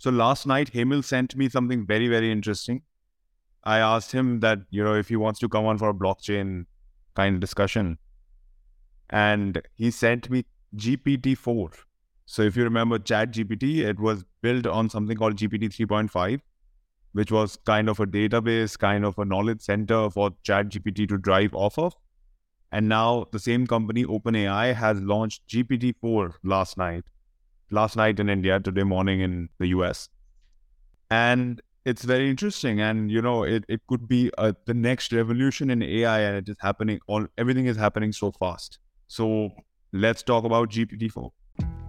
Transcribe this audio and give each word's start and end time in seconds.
So 0.00 0.08
last 0.08 0.46
night, 0.46 0.72
Hemil 0.72 1.04
sent 1.04 1.36
me 1.36 1.50
something 1.50 1.86
very, 1.86 2.08
very 2.08 2.32
interesting. 2.32 2.80
I 3.64 3.80
asked 3.80 4.12
him 4.12 4.40
that, 4.40 4.60
you 4.70 4.82
know, 4.82 4.94
if 4.94 5.08
he 5.08 5.16
wants 5.16 5.38
to 5.40 5.48
come 5.48 5.66
on 5.66 5.76
for 5.76 5.90
a 5.90 5.94
blockchain 5.94 6.64
kind 7.14 7.34
of 7.34 7.40
discussion. 7.40 7.98
And 9.10 9.60
he 9.74 9.90
sent 9.90 10.30
me 10.30 10.46
GPT-4. 10.74 11.74
So 12.24 12.40
if 12.40 12.56
you 12.56 12.64
remember 12.64 12.98
Chat 12.98 13.32
GPT, 13.32 13.80
it 13.80 14.00
was 14.00 14.24
built 14.40 14.66
on 14.66 14.88
something 14.88 15.18
called 15.18 15.36
GPT 15.36 15.64
3.5, 15.64 16.40
which 17.12 17.30
was 17.30 17.58
kind 17.66 17.90
of 17.90 18.00
a 18.00 18.06
database, 18.06 18.78
kind 18.78 19.04
of 19.04 19.18
a 19.18 19.26
knowledge 19.26 19.60
center 19.60 20.08
for 20.08 20.30
Chat 20.44 20.70
GPT 20.70 21.10
to 21.10 21.18
drive 21.18 21.54
off 21.54 21.78
of. 21.78 21.92
And 22.72 22.88
now 22.88 23.26
the 23.32 23.38
same 23.38 23.66
company, 23.66 24.06
OpenAI, 24.06 24.74
has 24.74 24.98
launched 25.02 25.46
GPT-4 25.46 26.36
last 26.42 26.78
night. 26.78 27.04
Last 27.72 27.94
night 27.94 28.18
in 28.18 28.28
India, 28.28 28.58
today 28.58 28.82
morning 28.82 29.20
in 29.20 29.48
the 29.60 29.68
US. 29.68 30.08
And 31.08 31.62
it's 31.84 32.02
very 32.02 32.28
interesting. 32.28 32.80
And, 32.80 33.12
you 33.12 33.22
know, 33.22 33.44
it, 33.44 33.64
it 33.68 33.80
could 33.86 34.08
be 34.08 34.28
uh, 34.38 34.54
the 34.66 34.74
next 34.74 35.12
revolution 35.12 35.70
in 35.70 35.80
AI 35.80 36.18
and 36.18 36.36
it 36.36 36.48
is 36.48 36.56
happening, 36.58 36.98
all 37.06 37.26
everything 37.38 37.66
is 37.66 37.76
happening 37.76 38.10
so 38.10 38.32
fast. 38.32 38.80
So 39.06 39.50
let's 39.92 40.24
talk 40.24 40.42
about 40.42 40.70
GPT-4. 40.70 41.30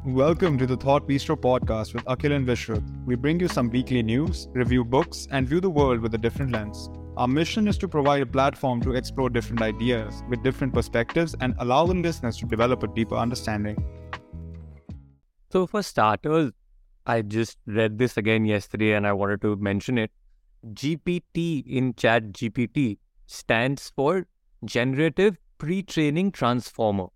Welcome 0.05 0.59
to 0.59 0.67
the 0.67 0.77
Thought 0.77 1.09
Bistro 1.09 1.35
podcast 1.35 1.95
with 1.95 2.05
Akhil 2.05 2.35
and 2.35 2.47
Vishrut. 2.47 2.83
We 3.07 3.15
bring 3.15 3.39
you 3.39 3.47
some 3.47 3.71
weekly 3.71 4.03
news, 4.03 4.49
review 4.51 4.85
books, 4.85 5.27
and 5.31 5.49
view 5.49 5.59
the 5.59 5.69
world 5.71 5.99
with 5.99 6.13
a 6.13 6.19
different 6.19 6.51
lens. 6.51 6.91
Our 7.17 7.27
mission 7.27 7.67
is 7.67 7.79
to 7.79 7.87
provide 7.87 8.21
a 8.21 8.27
platform 8.27 8.81
to 8.81 8.93
explore 8.93 9.31
different 9.31 9.63
ideas 9.63 10.21
with 10.29 10.43
different 10.43 10.75
perspectives 10.75 11.35
and 11.41 11.55
allow 11.57 11.87
the 11.87 11.95
listeners 11.95 12.37
to 12.37 12.45
develop 12.45 12.83
a 12.83 12.87
deeper 12.87 13.15
understanding. 13.15 13.83
So, 15.51 15.67
for 15.67 15.83
starters, 15.83 16.51
I 17.05 17.21
just 17.21 17.57
read 17.65 17.97
this 17.97 18.15
again 18.17 18.45
yesterday 18.45 18.93
and 18.93 19.05
I 19.05 19.13
wanted 19.13 19.41
to 19.41 19.55
mention 19.57 19.97
it. 19.97 20.11
GPT 20.73 21.65
in 21.67 21.93
Chat 21.95 22.31
GPT 22.31 22.99
stands 23.25 23.91
for 23.95 24.27
Generative 24.63 25.37
Pre 25.57 25.83
Training 25.83 26.31
Transformer. 26.31 27.07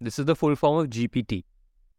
This 0.00 0.18
is 0.18 0.26
the 0.26 0.36
full 0.36 0.56
form 0.56 0.84
of 0.84 0.90
GPT 0.90 1.44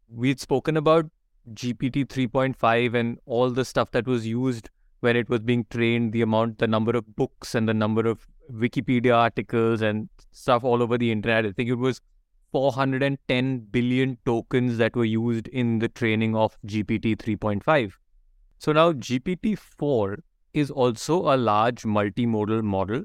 we'd 0.08 0.40
spoken 0.40 0.76
about 0.76 1.06
GPT 1.52 2.06
3.5 2.06 2.94
and 2.94 3.18
all 3.26 3.50
the 3.50 3.64
stuff 3.64 3.90
that 3.92 4.06
was 4.06 4.26
used 4.26 4.70
when 5.00 5.16
it 5.16 5.28
was 5.28 5.40
being 5.40 5.66
trained, 5.70 6.12
the 6.12 6.22
amount, 6.22 6.58
the 6.58 6.66
number 6.66 6.96
of 6.96 7.16
books 7.16 7.54
and 7.54 7.68
the 7.68 7.74
number 7.74 8.06
of 8.06 8.26
Wikipedia 8.52 9.14
articles 9.14 9.82
and 9.82 10.08
stuff 10.32 10.64
all 10.64 10.82
over 10.82 10.98
the 10.98 11.12
internet. 11.12 11.46
I 11.46 11.52
think 11.52 11.68
it 11.68 11.74
was 11.74 12.00
410 12.52 13.58
billion 13.70 14.18
tokens 14.24 14.78
that 14.78 14.96
were 14.96 15.04
used 15.04 15.48
in 15.48 15.78
the 15.78 15.88
training 15.88 16.34
of 16.34 16.56
GPT 16.66 17.16
3.5. 17.16 17.92
So 18.58 18.72
now 18.72 18.92
GPT 18.92 19.58
4 19.58 20.18
is 20.54 20.70
also 20.70 21.32
a 21.32 21.36
large 21.36 21.82
multimodal 21.82 22.62
model 22.62 23.04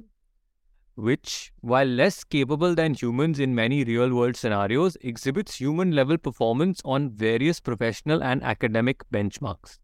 which, 0.95 1.52
while 1.61 1.86
less 1.88 2.23
capable 2.23 2.75
than 2.75 2.94
humans 2.94 3.39
in 3.39 3.56
many 3.56 3.83
real 3.83 4.14
world 4.14 4.36
scenarios, 4.36 4.98
exhibits 5.02 5.55
human 5.55 5.92
level 5.92 6.17
performance 6.17 6.81
on 6.86 7.09
various 7.09 7.59
professional 7.59 8.23
and 8.23 8.44
academic 8.44 9.03
benchmarks. 9.09 9.80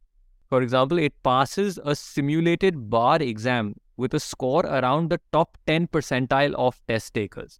For 0.49 0.61
example, 0.61 0.97
it 0.99 1.13
passes 1.23 1.79
a 1.83 1.95
simulated 1.95 2.89
bar 2.89 3.21
exam 3.21 3.75
with 3.97 4.13
a 4.13 4.19
score 4.19 4.65
around 4.65 5.09
the 5.09 5.19
top 5.33 5.57
10 5.65 5.87
percentile 5.87 6.53
of 6.53 6.79
test 6.87 7.13
takers, 7.13 7.59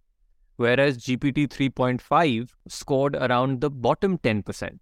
whereas 0.58 0.98
GPT 0.98 1.48
3.5 1.48 2.50
scored 2.68 3.16
around 3.16 3.62
the 3.62 3.70
bottom 3.70 4.18
10%. 4.18 4.78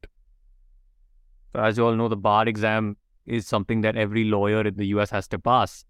So, 1.54 1.62
as 1.62 1.78
you 1.78 1.86
all 1.86 1.94
know, 1.94 2.08
the 2.08 2.16
bar 2.16 2.46
exam 2.46 2.96
is 3.24 3.46
something 3.46 3.80
that 3.80 3.96
every 3.96 4.24
lawyer 4.24 4.60
in 4.66 4.76
the 4.76 4.86
US 4.88 5.10
has 5.10 5.26
to 5.28 5.38
pass 5.38 5.86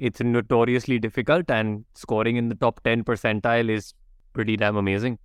it's 0.00 0.20
notoriously 0.20 0.98
difficult 0.98 1.50
and 1.50 1.84
scoring 1.94 2.36
in 2.36 2.48
the 2.48 2.54
top 2.54 2.82
10 2.84 3.04
percentile 3.04 3.68
is 3.68 3.92
pretty 4.32 4.56
damn 4.56 4.76
amazing. 4.76 5.18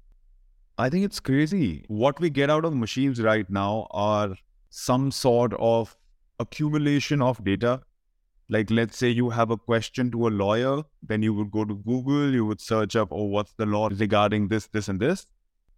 I 0.77 0.89
think 0.89 1.05
it's 1.05 1.21
crazy. 1.21 1.85
What 1.87 2.19
we 2.19 2.29
get 2.29 2.49
out 2.49 2.65
of 2.65 2.75
machines 2.75 3.21
right 3.21 3.49
now 3.49 3.87
are 3.91 4.35
some 4.69 5.11
sort 5.11 5.53
of 5.57 5.95
accumulation 6.39 7.21
of 7.21 7.41
data. 7.45 7.81
Like, 8.49 8.69
let's 8.69 8.97
say 8.97 9.09
you 9.09 9.31
have 9.31 9.49
a 9.49 9.57
question 9.57 10.11
to 10.11 10.27
a 10.27 10.29
lawyer, 10.29 10.83
then 11.01 11.23
you 11.23 11.33
would 11.33 11.51
go 11.51 11.65
to 11.65 11.75
Google, 11.75 12.31
you 12.31 12.45
would 12.45 12.61
search 12.61 12.95
up, 12.95 13.09
oh, 13.11 13.23
what's 13.23 13.53
the 13.53 13.65
law 13.65 13.89
regarding 13.91 14.49
this, 14.49 14.67
this, 14.67 14.87
and 14.87 14.99
this. 14.99 15.25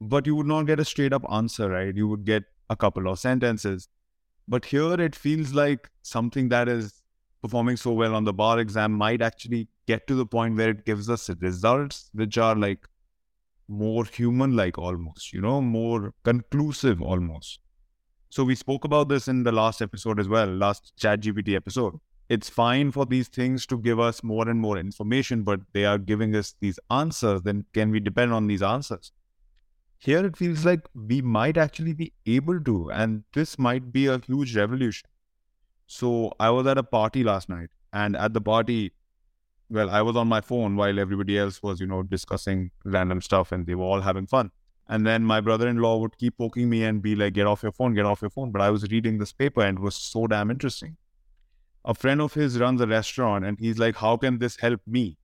But 0.01 0.27
you 0.27 0.35
would 0.35 0.47
not 0.47 0.63
get 0.63 0.79
a 0.79 0.85
straight 0.85 1.13
up 1.13 1.23
answer, 1.31 1.69
right? 1.69 1.95
You 1.95 2.07
would 2.07 2.25
get 2.25 2.43
a 2.69 2.75
couple 2.75 3.07
of 3.07 3.19
sentences. 3.19 3.87
But 4.47 4.65
here 4.65 4.99
it 4.99 5.15
feels 5.15 5.53
like 5.53 5.89
something 6.01 6.49
that 6.49 6.67
is 6.67 7.01
performing 7.41 7.77
so 7.77 7.93
well 7.93 8.15
on 8.15 8.23
the 8.23 8.33
bar 8.33 8.59
exam 8.59 8.91
might 8.91 9.21
actually 9.21 9.67
get 9.85 10.07
to 10.07 10.15
the 10.15 10.25
point 10.25 10.57
where 10.57 10.69
it 10.69 10.85
gives 10.85 11.09
us 11.09 11.29
results 11.39 12.09
which 12.13 12.37
are 12.37 12.55
like 12.55 12.87
more 13.67 14.05
human 14.05 14.55
like 14.55 14.77
almost, 14.77 15.33
you 15.33 15.41
know, 15.41 15.61
more 15.61 16.13
conclusive 16.23 17.01
almost. 17.01 17.59
So 18.29 18.43
we 18.43 18.55
spoke 18.55 18.85
about 18.85 19.09
this 19.09 19.27
in 19.27 19.43
the 19.43 19.51
last 19.51 19.81
episode 19.81 20.19
as 20.19 20.27
well, 20.27 20.47
last 20.47 20.93
chat 20.97 21.21
GPT 21.21 21.55
episode. 21.55 21.93
It's 22.29 22.49
fine 22.49 22.91
for 22.91 23.05
these 23.05 23.29
things 23.29 23.65
to 23.67 23.77
give 23.77 23.99
us 23.99 24.21
more 24.21 24.49
and 24.49 24.59
more 24.59 24.77
information, 24.77 25.43
but 25.43 25.61
they 25.73 25.85
are 25.85 25.97
giving 25.97 26.35
us 26.35 26.55
these 26.59 26.79
answers. 26.91 27.41
Then 27.43 27.65
can 27.73 27.89
we 27.89 28.01
depend 28.01 28.33
on 28.33 28.47
these 28.47 28.61
answers? 28.61 29.13
Here 29.97 30.25
it 30.25 30.35
feels 30.37 30.65
like 30.65 30.81
we 30.93 31.21
might 31.21 31.57
actually 31.57 31.93
be 31.93 32.13
able 32.25 32.59
to, 32.61 32.91
and 32.91 33.23
this 33.33 33.57
might 33.57 33.91
be 33.91 34.07
a 34.07 34.19
huge 34.19 34.55
revolution. 34.55 35.09
So 35.87 36.33
I 36.39 36.49
was 36.49 36.67
at 36.67 36.77
a 36.77 36.83
party 36.83 37.23
last 37.23 37.49
night, 37.49 37.69
and 37.93 38.15
at 38.15 38.33
the 38.33 38.41
party, 38.41 38.93
well, 39.69 39.89
I 39.89 40.01
was 40.01 40.15
on 40.15 40.27
my 40.27 40.41
phone 40.41 40.75
while 40.75 40.99
everybody 40.99 41.37
else 41.37 41.63
was, 41.63 41.79
you 41.79 41.87
know, 41.87 42.03
discussing 42.03 42.71
random 42.83 43.21
stuff, 43.21 43.51
and 43.51 43.65
they 43.65 43.73
were 43.75 43.85
all 43.85 44.01
having 44.01 44.27
fun. 44.27 44.51
And 44.89 45.07
then 45.07 45.23
my 45.23 45.41
brother-in-law 45.41 45.97
would 45.97 46.17
keep 46.17 46.37
poking 46.37 46.69
me 46.69 46.83
and 46.83 47.01
be 47.01 47.15
like, 47.15 47.33
"Get 47.33 47.47
off 47.47 47.63
your 47.63 47.71
phone, 47.71 47.93
get 47.93 48.05
off 48.05 48.21
your 48.21 48.29
phone." 48.29 48.51
But 48.51 48.61
I 48.61 48.69
was 48.69 48.83
reading 48.91 49.17
this 49.17 49.33
paper, 49.33 49.61
and 49.61 49.77
it 49.77 49.81
was 49.81 49.95
so 49.95 50.27
damn 50.27 50.51
interesting. 50.51 50.97
A 51.87 51.95
friend 51.95 52.21
of 52.21 52.35
his 52.35 52.59
runs 52.59 52.81
a 52.81 52.85
restaurant, 52.85 53.45
and 53.45 53.59
he's 53.59 53.79
like, 53.79 53.95
"How 53.95 54.15
can 54.17 54.37
this 54.39 54.57
help 54.57 54.81
me?" 54.85 55.17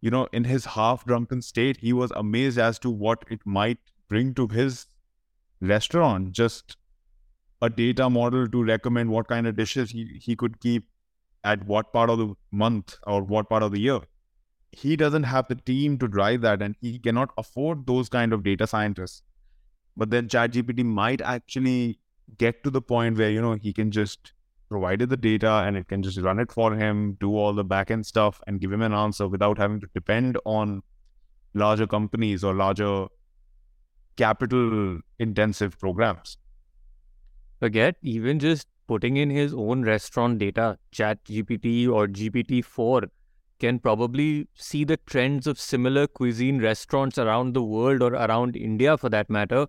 You 0.00 0.10
know, 0.10 0.26
in 0.32 0.44
his 0.44 0.64
half-drunken 0.74 1.42
state, 1.42 1.76
he 1.76 1.92
was 1.92 2.10
amazed 2.16 2.58
as 2.58 2.78
to 2.80 2.90
what 2.90 3.24
it 3.30 3.42
might 3.44 3.78
bring 4.08 4.34
to 4.34 4.48
his 4.48 4.86
restaurant 5.60 6.32
just 6.32 6.78
a 7.62 7.68
data 7.68 8.08
model 8.08 8.48
to 8.48 8.64
recommend 8.64 9.10
what 9.10 9.28
kind 9.28 9.46
of 9.46 9.56
dishes 9.56 9.90
he, 9.90 10.06
he 10.22 10.34
could 10.34 10.58
keep 10.60 10.88
at 11.44 11.66
what 11.66 11.92
part 11.92 12.08
of 12.08 12.18
the 12.18 12.34
month 12.50 12.96
or 13.06 13.22
what 13.22 13.50
part 13.50 13.62
of 13.62 13.72
the 13.72 13.80
year. 13.80 14.00
He 14.72 14.96
doesn't 14.96 15.24
have 15.24 15.48
the 15.48 15.54
team 15.54 15.98
to 15.98 16.08
drive 16.08 16.40
that 16.40 16.62
and 16.62 16.76
he 16.80 16.98
cannot 16.98 17.30
afford 17.36 17.86
those 17.86 18.08
kind 18.08 18.32
of 18.32 18.42
data 18.42 18.66
scientists. 18.66 19.22
But 19.96 20.10
then 20.10 20.28
ChatGPT 20.28 20.84
might 20.84 21.20
actually 21.20 22.00
get 22.38 22.64
to 22.64 22.70
the 22.70 22.80
point 22.80 23.18
where, 23.18 23.30
you 23.30 23.42
know, 23.42 23.54
he 23.54 23.74
can 23.74 23.90
just 23.90 24.32
provide 24.70 25.02
it 25.02 25.08
the 25.08 25.16
data 25.16 25.64
and 25.66 25.76
it 25.76 25.88
can 25.88 26.02
just 26.02 26.18
run 26.20 26.38
it 26.38 26.50
for 26.50 26.74
him, 26.74 27.16
do 27.20 27.36
all 27.36 27.52
the 27.52 27.64
backend 27.64 28.06
stuff 28.06 28.40
and 28.46 28.60
give 28.60 28.72
him 28.72 28.82
an 28.82 28.94
answer 28.94 29.28
without 29.28 29.58
having 29.58 29.80
to 29.80 29.88
depend 29.94 30.38
on 30.44 30.82
larger 31.54 31.86
companies 31.86 32.44
or 32.44 32.54
larger 32.54 33.06
capital 34.16 35.00
intensive 35.18 35.78
programs. 35.78 36.38
Forget 37.58 37.96
even 38.02 38.38
just 38.38 38.68
putting 38.86 39.16
in 39.16 39.28
his 39.28 39.52
own 39.52 39.82
restaurant 39.82 40.38
data, 40.38 40.78
Chat 40.92 41.24
GPT 41.24 41.88
or 41.88 42.06
GPT-4 42.06 43.08
can 43.58 43.78
probably 43.78 44.48
see 44.54 44.84
the 44.84 44.96
trends 44.96 45.46
of 45.46 45.60
similar 45.60 46.06
cuisine 46.06 46.60
restaurants 46.60 47.18
around 47.18 47.54
the 47.54 47.62
world 47.62 48.02
or 48.02 48.14
around 48.14 48.56
India 48.56 48.96
for 48.96 49.10
that 49.10 49.28
matter 49.28 49.66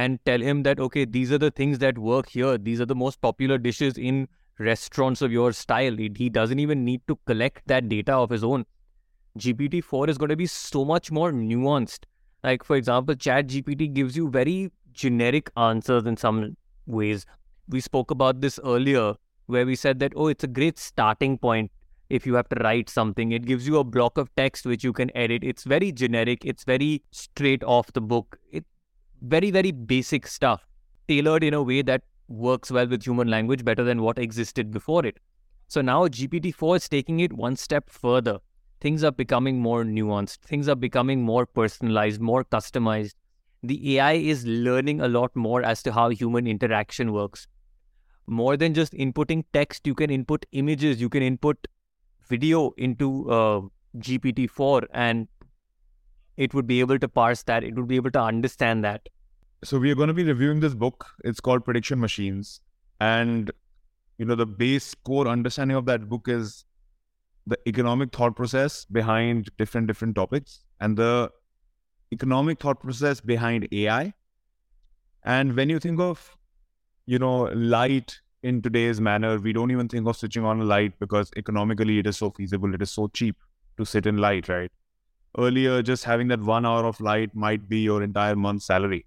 and 0.00 0.18
tell 0.30 0.46
him 0.48 0.62
that 0.68 0.80
okay 0.86 1.04
these 1.16 1.32
are 1.36 1.42
the 1.44 1.50
things 1.60 1.78
that 1.84 1.98
work 2.06 2.28
here 2.36 2.56
these 2.68 2.80
are 2.86 2.90
the 2.92 3.00
most 3.02 3.20
popular 3.26 3.58
dishes 3.66 4.00
in 4.12 4.22
restaurants 4.70 5.22
of 5.28 5.36
your 5.36 5.52
style 5.52 6.00
he 6.22 6.30
doesn't 6.38 6.64
even 6.64 6.84
need 6.84 7.02
to 7.12 7.18
collect 7.30 7.66
that 7.74 7.88
data 7.88 8.14
of 8.24 8.30
his 8.30 8.44
own 8.52 8.64
gpt-4 9.38 10.08
is 10.08 10.18
going 10.24 10.34
to 10.34 10.42
be 10.44 10.46
so 10.46 10.84
much 10.84 11.12
more 11.20 11.30
nuanced 11.32 12.10
like 12.42 12.64
for 12.70 12.76
example 12.76 13.14
chat 13.14 13.46
gpt 13.54 13.92
gives 14.00 14.16
you 14.16 14.30
very 14.30 14.58
generic 14.96 15.50
answers 15.56 16.06
in 16.06 16.16
some 16.16 16.56
ways. 16.86 17.26
We 17.68 17.80
spoke 17.80 18.10
about 18.10 18.40
this 18.40 18.58
earlier 18.64 19.14
where 19.46 19.66
we 19.66 19.76
said 19.76 20.00
that, 20.00 20.12
oh, 20.16 20.28
it's 20.28 20.44
a 20.44 20.48
great 20.48 20.78
starting 20.78 21.38
point 21.38 21.70
if 22.08 22.26
you 22.26 22.34
have 22.34 22.48
to 22.48 22.56
write 22.62 22.88
something. 22.88 23.32
It 23.32 23.44
gives 23.44 23.66
you 23.66 23.78
a 23.78 23.84
block 23.84 24.18
of 24.18 24.34
text 24.36 24.66
which 24.66 24.82
you 24.82 24.92
can 24.92 25.14
edit. 25.16 25.44
It's 25.44 25.64
very 25.64 25.92
generic, 25.92 26.44
it's 26.44 26.64
very 26.64 27.02
straight 27.10 27.62
off 27.62 27.92
the 27.92 28.00
book. 28.00 28.38
It 28.50 28.64
very, 29.22 29.50
very 29.50 29.70
basic 29.70 30.26
stuff, 30.26 30.66
tailored 31.08 31.44
in 31.44 31.54
a 31.54 31.62
way 31.62 31.82
that 31.82 32.02
works 32.28 32.70
well 32.70 32.86
with 32.86 33.04
human 33.04 33.28
language 33.28 33.64
better 33.64 33.84
than 33.84 34.02
what 34.02 34.18
existed 34.18 34.70
before 34.70 35.06
it. 35.06 35.18
So 35.68 35.80
now 35.80 36.06
GPT-4 36.06 36.76
is 36.76 36.88
taking 36.88 37.20
it 37.20 37.32
one 37.32 37.56
step 37.56 37.90
further. 37.90 38.38
Things 38.80 39.02
are 39.02 39.12
becoming 39.12 39.60
more 39.60 39.84
nuanced. 39.84 40.38
Things 40.38 40.68
are 40.68 40.76
becoming 40.76 41.22
more 41.22 41.46
personalized, 41.46 42.20
more 42.20 42.44
customized 42.44 43.14
the 43.62 43.98
AI 43.98 44.12
is 44.12 44.46
learning 44.46 45.00
a 45.00 45.08
lot 45.08 45.34
more 45.34 45.62
as 45.62 45.82
to 45.82 45.92
how 45.92 46.08
human 46.10 46.46
interaction 46.46 47.12
works. 47.12 47.46
more 48.38 48.56
than 48.60 48.74
just 48.74 48.92
inputting 48.92 49.44
text, 49.52 49.86
you 49.86 49.94
can 49.94 50.10
input 50.10 50.46
images, 50.60 51.00
you 51.00 51.08
can 51.08 51.22
input 51.22 51.68
video 52.28 52.72
into 52.76 53.30
uh, 53.30 53.60
GPT-4 53.98 54.86
and 54.92 55.28
it 56.36 56.54
would 56.54 56.66
be 56.66 56.80
able 56.80 56.98
to 56.98 57.08
parse 57.08 57.42
that. 57.44 57.64
It 57.64 57.74
would 57.74 57.88
be 57.88 57.96
able 57.96 58.10
to 58.12 58.20
understand 58.20 58.84
that. 58.84 59.08
So 59.64 59.78
we 59.78 59.90
are 59.90 59.94
going 59.94 60.08
to 60.08 60.14
be 60.14 60.24
reviewing 60.24 60.60
this 60.60 60.74
book. 60.74 61.06
It's 61.24 61.40
called 61.40 61.64
Prediction 61.64 61.98
Machines. 61.98 62.60
And, 63.00 63.50
you 64.18 64.24
know, 64.24 64.34
the 64.34 64.46
base 64.46 64.94
core 64.94 65.26
understanding 65.26 65.76
of 65.76 65.86
that 65.86 66.08
book 66.08 66.28
is 66.28 66.64
the 67.46 67.58
economic 67.66 68.12
thought 68.14 68.36
process 68.36 68.84
behind 68.84 69.50
different, 69.56 69.86
different 69.86 70.16
topics 70.16 70.64
and 70.80 70.96
the 70.96 71.30
economic 72.12 72.60
thought 72.60 72.80
process 72.80 73.20
behind 73.20 73.68
AI. 73.72 74.12
And 75.24 75.56
when 75.56 75.68
you 75.70 75.78
think 75.78 76.00
of, 76.00 76.36
you 77.06 77.18
know, 77.18 77.44
light 77.54 78.20
in 78.42 78.62
today's 78.62 79.00
manner, 79.00 79.38
we 79.38 79.52
don't 79.52 79.70
even 79.70 79.88
think 79.88 80.06
of 80.06 80.16
switching 80.16 80.44
on 80.44 80.60
a 80.60 80.64
light 80.64 80.98
because 80.98 81.30
economically 81.36 81.98
it 81.98 82.06
is 82.06 82.16
so 82.16 82.30
feasible, 82.30 82.74
it 82.74 82.82
is 82.82 82.90
so 82.90 83.08
cheap 83.08 83.36
to 83.76 83.84
sit 83.84 84.06
in 84.06 84.18
light, 84.18 84.48
right? 84.48 84.70
Earlier, 85.38 85.82
just 85.82 86.04
having 86.04 86.28
that 86.28 86.40
one 86.40 86.64
hour 86.64 86.84
of 86.84 87.00
light 87.00 87.34
might 87.34 87.68
be 87.68 87.80
your 87.80 88.02
entire 88.02 88.36
month's 88.36 88.66
salary. 88.66 89.06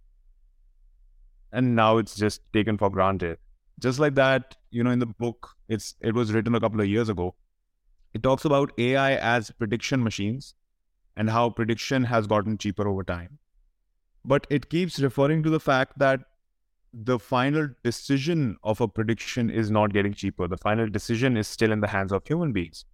And 1.52 1.76
now 1.76 1.98
it's 1.98 2.16
just 2.16 2.42
taken 2.54 2.78
for 2.78 2.90
granted. 2.90 3.40
Just 3.80 3.98
like 3.98 4.16
that, 4.16 4.56
you 4.70 4.84
know, 4.84 4.92
in 4.92 5.00
the 5.00 5.08
book, 5.08 5.56
it's 5.68 5.96
it 6.02 6.14
was 6.14 6.32
written 6.34 6.54
a 6.54 6.60
couple 6.60 6.82
of 6.82 6.88
years 6.88 7.10
ago. 7.10 7.34
It 8.14 8.22
talks 8.22 8.46
about 8.46 8.72
AI 8.78 9.16
as 9.16 9.50
prediction 9.52 10.04
machines 10.04 10.54
and 11.16 11.30
how 11.30 11.50
prediction 11.50 12.04
has 12.04 12.28
gotten 12.28 12.58
cheaper 12.58 12.88
over 12.88 13.04
time. 13.04 13.40
But 14.26 14.46
it 14.50 14.70
keeps 14.70 15.00
referring 15.00 15.44
to 15.44 15.50
the 15.50 15.60
fact 15.60 15.98
that 15.98 16.22
the 16.94 17.20
final 17.20 17.70
decision 17.84 18.58
of 18.64 18.82
a 18.82 18.88
prediction 18.88 19.50
is 19.50 19.70
not 19.70 19.94
getting 19.94 20.14
cheaper. 20.14 20.48
The 20.48 20.58
final 20.58 20.88
decision 20.88 21.38
is 21.38 21.48
still 21.48 21.72
in 21.72 21.82
the 21.82 21.88
hands 21.88 22.12
of 22.12 22.28
human 22.28 22.52
beings. 22.52 22.86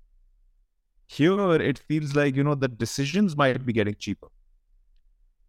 Here, 1.08 1.54
it 1.62 1.80
feels 1.80 2.16
like, 2.16 2.36
you 2.36 2.44
know, 2.44 2.56
the 2.56 2.68
decisions 2.68 3.38
might 3.38 3.66
be 3.66 3.74
getting 3.74 3.96
cheaper. 3.96 4.28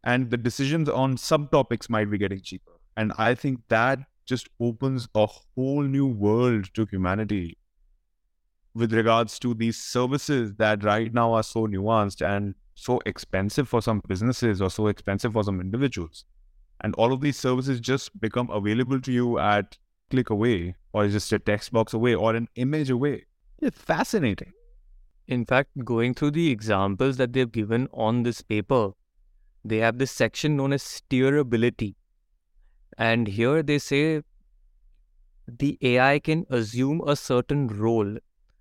And 0.05 0.31
the 0.31 0.37
decisions 0.37 0.89
on 0.89 1.17
subtopics 1.17 1.89
might 1.91 2.11
be 2.11 2.19
getting 2.19 2.41
cheaper. 2.41 2.73
And 2.97 3.13
I 3.19 3.35
think 3.35 3.61
that 3.69 4.01
just 4.25 4.49
opens 4.61 5.09
a 5.15 5.27
whole 5.27 5.83
new 5.83 6.07
world 6.07 6.69
to 6.75 6.87
humanity 6.91 7.59
with 8.75 8.93
regards 8.93 9.39
to 9.39 9.55
these 9.55 9.79
services 9.79 10.55
that 10.57 10.85
right 10.85 11.13
now 11.15 11.33
are 11.33 11.43
so 11.43 11.67
nuanced 11.67 12.25
and 12.25 12.55
so 12.75 13.01
expensive 13.07 13.69
for 13.69 13.81
some 13.81 14.03
businesses 14.07 14.61
or 14.61 14.69
so 14.69 14.89
expensive 14.89 15.33
for 15.33 15.43
some 15.43 15.61
individuals. 15.61 16.25
And 16.83 16.95
all 16.97 17.13
of 17.13 17.23
these 17.23 17.39
services 17.39 17.81
just 17.81 18.21
become 18.21 18.51
available 18.51 19.01
to 19.01 19.13
you 19.13 19.39
at 19.39 19.79
click 20.11 20.29
away 20.29 20.75
or 20.93 21.09
just 21.09 21.33
a 21.33 21.39
text 21.39 21.73
box 21.73 21.95
away 21.95 22.15
or 22.15 22.35
an 22.35 22.49
image 22.57 22.91
away. 22.91 23.25
It's 23.61 23.79
fascinating. 23.81 24.53
In 25.29 25.45
fact, 25.45 25.71
going 25.85 26.15
through 26.15 26.33
the 26.33 26.51
examples 26.51 27.17
that 27.17 27.33
they've 27.33 27.51
given 27.51 27.89
on 27.93 28.23
this 28.23 28.43
paper, 28.43 28.93
they 29.65 29.79
have 29.79 29.99
this 29.99 30.13
section 30.13 30.57
known 30.57 30.73
as 30.73 30.83
steerability. 30.83 31.95
And 32.97 33.27
here 33.27 33.63
they 33.63 33.79
say 33.79 34.23
the 35.49 35.79
AI 35.83 36.21
can 36.21 36.47
assume 36.51 37.03
a 37.07 37.17
certain 37.17 37.67
role. 37.67 38.19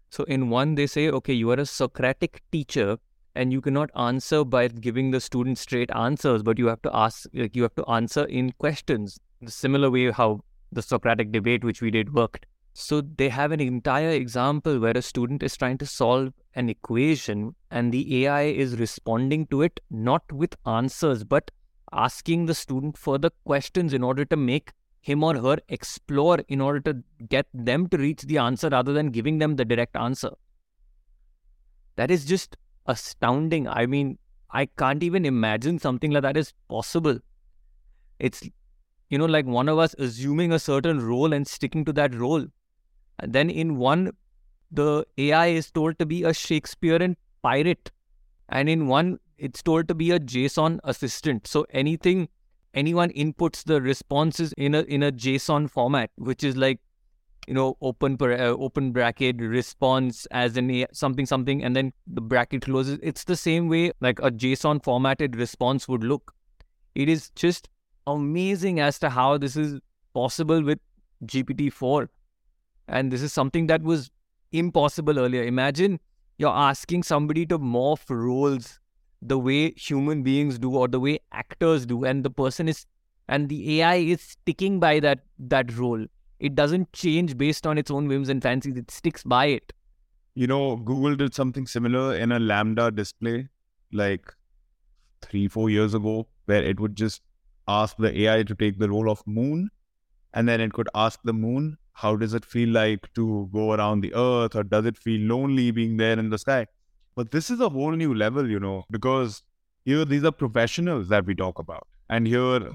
So, 0.09 0.23
in 0.23 0.49
one, 0.49 0.75
they 0.75 0.87
say, 0.87 1.09
okay, 1.09 1.33
you 1.33 1.51
are 1.51 1.59
a 1.59 1.65
Socratic 1.65 2.41
teacher 2.51 2.97
and 3.35 3.51
you 3.51 3.61
cannot 3.61 3.89
answer 3.95 4.43
by 4.43 4.67
giving 4.67 5.11
the 5.11 5.19
student 5.19 5.57
straight 5.57 5.91
answers, 5.91 6.41
but 6.41 6.57
you 6.57 6.67
have 6.67 6.81
to 6.83 6.95
ask, 6.95 7.27
like, 7.33 7.55
you 7.55 7.63
have 7.63 7.75
to 7.75 7.85
answer 7.85 8.23
in 8.25 8.53
questions. 8.53 9.19
The 9.41 9.51
similar 9.51 9.91
way 9.91 10.09
how 10.11 10.41
the 10.71 10.81
Socratic 10.81 11.31
debate, 11.31 11.63
which 11.63 11.81
we 11.81 11.91
did, 11.91 12.13
worked. 12.13 12.45
So 12.77 12.99
they 12.99 13.29
have 13.29 13.53
an 13.53 13.61
entire 13.61 14.09
example 14.09 14.79
where 14.79 14.97
a 14.97 15.01
student 15.01 15.41
is 15.43 15.55
trying 15.55 15.77
to 15.77 15.85
solve 15.85 16.33
an 16.55 16.67
equation 16.67 17.55
and 17.71 17.89
the 17.89 18.25
AI 18.25 18.43
is 18.43 18.77
responding 18.77 19.47
to 19.47 19.61
it 19.61 19.79
not 19.89 20.29
with 20.29 20.57
answers 20.65 21.23
but 21.23 21.51
asking 21.93 22.47
the 22.47 22.53
student 22.53 22.97
further 22.97 23.29
questions 23.45 23.93
in 23.93 24.03
order 24.03 24.25
to 24.25 24.35
make 24.35 24.73
him 24.99 25.23
or 25.23 25.35
her 25.35 25.57
explore 25.69 26.39
in 26.49 26.59
order 26.59 26.81
to 26.81 27.01
get 27.29 27.47
them 27.53 27.87
to 27.87 27.97
reach 27.97 28.23
the 28.23 28.39
answer 28.39 28.67
rather 28.67 28.91
than 28.91 29.09
giving 29.09 29.37
them 29.37 29.55
the 29.55 29.63
direct 29.63 29.95
answer. 29.95 30.31
That 31.95 32.11
is 32.11 32.25
just 32.25 32.57
astounding. 32.87 33.69
I 33.69 33.85
mean, 33.85 34.17
I 34.51 34.65
can't 34.65 35.01
even 35.01 35.25
imagine 35.25 35.79
something 35.79 36.11
like 36.11 36.23
that 36.23 36.35
is 36.35 36.51
possible. 36.67 37.19
It's, 38.19 38.43
you 39.07 39.17
know, 39.17 39.27
like 39.27 39.45
one 39.45 39.69
of 39.69 39.79
us 39.79 39.95
assuming 39.97 40.51
a 40.51 40.59
certain 40.59 40.99
role 40.99 41.31
and 41.31 41.47
sticking 41.47 41.85
to 41.85 41.93
that 41.93 42.13
role. 42.13 42.47
And 43.19 43.33
then 43.33 43.49
in 43.49 43.77
one, 43.77 44.11
the 44.71 45.05
AI 45.17 45.47
is 45.47 45.71
told 45.71 45.99
to 45.99 46.05
be 46.05 46.23
a 46.23 46.33
Shakespearean 46.33 47.17
pirate. 47.41 47.91
And 48.49 48.69
in 48.69 48.87
one, 48.87 49.19
it's 49.37 49.61
told 49.61 49.87
to 49.87 49.95
be 49.95 50.11
a 50.11 50.19
JSON 50.19 50.79
assistant. 50.83 51.47
So 51.47 51.65
anything, 51.69 52.29
anyone 52.73 53.09
inputs 53.11 53.63
the 53.63 53.81
responses 53.81 54.53
in 54.53 54.75
a 54.75 54.81
in 54.81 55.03
a 55.03 55.11
JSON 55.11 55.69
format, 55.69 56.09
which 56.15 56.43
is 56.43 56.55
like, 56.55 56.79
you 57.47 57.53
know, 57.53 57.77
open 57.81 58.17
per, 58.17 58.33
uh, 58.33 58.55
open 58.67 58.91
bracket 58.91 59.37
response 59.39 60.25
as 60.31 60.57
in 60.57 60.69
a, 60.71 60.85
something 60.93 61.25
something, 61.25 61.63
and 61.63 61.75
then 61.75 61.93
the 62.07 62.21
bracket 62.21 62.61
closes. 62.61 62.99
It's 63.03 63.23
the 63.23 63.35
same 63.35 63.67
way 63.67 63.91
like 63.99 64.19
a 64.19 64.31
JSON 64.31 64.83
formatted 64.83 65.35
response 65.35 65.87
would 65.87 66.03
look. 66.03 66.33
It 66.95 67.09
is 67.09 67.29
just 67.35 67.69
amazing 68.07 68.79
as 68.79 68.99
to 68.99 69.09
how 69.09 69.37
this 69.37 69.55
is 69.55 69.79
possible 70.13 70.63
with 70.63 70.79
GPT 71.25 71.71
four. 71.71 72.09
And 72.87 73.11
this 73.11 73.21
is 73.21 73.33
something 73.33 73.67
that 73.67 73.81
was 73.81 74.11
impossible 74.51 75.19
earlier. 75.19 75.43
Imagine 75.43 75.99
you're 76.37 76.49
asking 76.49 77.03
somebody 77.03 77.45
to 77.47 77.57
morph 77.57 78.09
roles 78.09 78.79
the 79.21 79.39
way 79.39 79.71
human 79.71 80.23
beings 80.23 80.59
do 80.59 80.75
or 80.75 80.87
the 80.87 80.99
way 80.99 81.19
actors 81.31 81.85
do, 81.85 82.03
and 82.03 82.23
the 82.23 82.29
person 82.29 82.67
is 82.67 82.85
and 83.27 83.49
the 83.49 83.81
AI 83.81 83.95
is 83.95 84.21
sticking 84.21 84.79
by 84.79 84.99
that 84.99 85.23
that 85.39 85.75
role. 85.75 86.05
It 86.39 86.53
doesn't 86.53 86.91
change 86.93 87.37
based 87.37 87.65
on 87.65 87.77
its 87.77 87.89
own 87.89 88.07
whims 88.07 88.29
and 88.29 88.41
fancies. 88.41 88.77
It 88.77 88.91
sticks 88.91 89.23
by 89.23 89.45
it. 89.47 89.73
You 90.35 90.47
know, 90.47 90.75
Google 90.75 91.15
did 91.15 91.33
something 91.33 91.65
similar 91.65 92.15
in 92.15 92.31
a 92.31 92.39
LaMDA 92.39 92.93
display 92.93 93.47
like 93.93 94.33
three, 95.21 95.47
four 95.47 95.69
years 95.69 95.93
ago, 95.93 96.27
where 96.45 96.61
it 96.61 96.79
would 96.79 96.95
just 96.95 97.21
ask 97.67 97.95
the 97.97 98.15
AI 98.23 98.43
to 98.43 98.53
take 98.53 98.77
the 98.77 98.89
role 98.89 99.09
of 99.09 99.25
moon, 99.25 99.69
and 100.33 100.47
then 100.47 100.59
it 100.59 100.73
could 100.73 100.89
ask 100.93 101.19
the 101.23 101.33
moon 101.33 101.77
how 101.95 102.15
does 102.15 102.33
it 102.33 102.45
feel 102.45 102.69
like 102.69 103.11
to 103.15 103.49
go 103.53 103.71
around 103.71 104.01
the 104.01 104.13
earth 104.13 104.55
or 104.55 104.63
does 104.63 104.85
it 104.85 104.97
feel 104.97 105.21
lonely 105.21 105.71
being 105.71 105.95
there 105.97 106.19
in 106.19 106.29
the 106.29 106.37
sky? 106.37 106.67
But 107.15 107.31
this 107.31 107.49
is 107.49 107.61
a 107.61 107.69
whole 107.69 107.91
new 107.91 108.13
level 108.13 108.49
you 108.49 108.59
know 108.59 108.83
because 108.91 109.43
here 109.85 110.03
these 110.03 110.25
are 110.25 110.31
professionals 110.31 111.07
that 111.09 111.25
we 111.25 111.35
talk 111.35 111.57
about. 111.59 111.87
And 112.09 112.27
here 112.27 112.71